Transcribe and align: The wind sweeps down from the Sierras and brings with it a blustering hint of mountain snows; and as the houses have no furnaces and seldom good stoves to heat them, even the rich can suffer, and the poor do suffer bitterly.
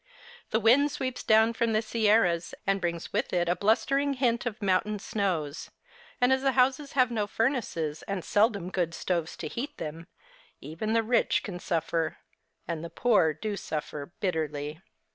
The 0.49 0.59
wind 0.59 0.89
sweeps 0.91 1.21
down 1.21 1.53
from 1.53 1.73
the 1.73 1.81
Sierras 1.83 2.55
and 2.65 2.81
brings 2.81 3.13
with 3.13 3.31
it 3.33 3.47
a 3.47 3.55
blustering 3.55 4.15
hint 4.15 4.47
of 4.47 4.59
mountain 4.59 4.97
snows; 4.97 5.69
and 6.19 6.33
as 6.33 6.41
the 6.41 6.53
houses 6.53 6.93
have 6.93 7.11
no 7.11 7.27
furnaces 7.27 8.01
and 8.07 8.25
seldom 8.25 8.71
good 8.71 8.95
stoves 8.95 9.37
to 9.37 9.47
heat 9.47 9.77
them, 9.77 10.07
even 10.59 10.93
the 10.93 11.03
rich 11.03 11.43
can 11.43 11.59
suffer, 11.59 12.17
and 12.67 12.83
the 12.83 12.89
poor 12.89 13.31
do 13.31 13.55
suffer 13.55 14.11
bitterly. 14.19 14.81